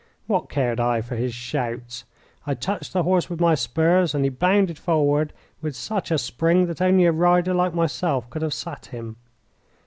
[0.25, 2.05] What cared I for his shouts!
[2.47, 5.31] I touched the horse with my spurs and he bounded forward
[5.61, 9.17] with such a spring that only a rider like myself could have sat him.